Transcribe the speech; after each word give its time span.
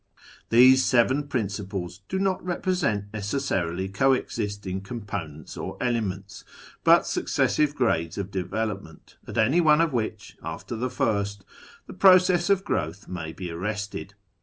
These" 0.49 0.83
seven 0.87 1.27
principles" 1.27 1.99
do 2.09 2.17
not 2.17 2.43
represent 2.43 3.11
neces 3.11 3.41
sarily 3.51 3.93
CO 3.93 4.13
existing 4.13 4.81
components 4.81 5.55
or 5.55 5.77
elements, 5.79 6.43
but 6.83 7.05
successive 7.05 7.75
grades 7.75 8.17
of 8.17 8.31
development, 8.31 9.17
at 9.27 9.37
any 9.37 9.61
one 9.61 9.79
of 9.79 9.93
which, 9.93 10.37
after 10.41 10.75
the 10.75 10.89
first, 10.89 11.45
the 11.85 11.93
process 11.93 12.49
of 12.49 12.65
growth 12.65 13.07
may 13.07 13.31
be 13.31 13.51
arrested. 13.51 14.15